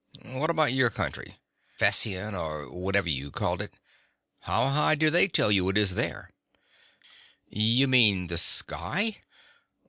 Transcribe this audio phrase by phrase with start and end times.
[0.23, 1.37] "What about your county:
[1.79, 3.75] Fession, or whatever you called it.
[4.39, 6.31] How high do they tell you it is there?"
[7.47, 9.19] "You mean the sky?